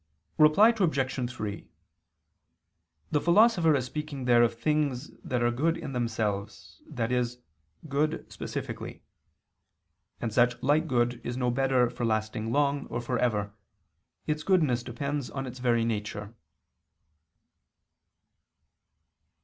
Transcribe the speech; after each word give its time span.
Reply 0.39 0.73
Obj. 0.75 1.31
3: 1.31 1.67
The 3.11 3.21
Philosopher 3.21 3.75
is 3.75 3.85
speaking 3.85 4.25
there 4.25 4.41
of 4.41 4.55
things 4.59 5.11
that 5.23 5.43
are 5.43 5.51
good 5.51 5.77
in 5.77 5.93
themselves, 5.93 6.81
i.e., 6.97 7.25
good 7.87 8.25
specifically. 8.33 9.03
And 10.19 10.33
such 10.33 10.59
like 10.63 10.87
good 10.87 11.21
is 11.23 11.37
no 11.37 11.51
better 11.51 11.87
for 11.87 12.03
lasting 12.03 12.51
long 12.51 12.87
or 12.87 12.99
for 12.99 13.19
ever: 13.19 13.53
its 14.25 14.41
goodness 14.41 14.81
depends 14.81 15.29
on 15.29 15.45
its 15.45 15.59
very 15.59 15.85
nature. 15.85 16.33